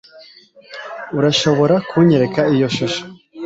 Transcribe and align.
urashobora 1.17 1.75
kunyereka 1.89 2.41
iyo 2.53 2.67
shusho 2.75 3.03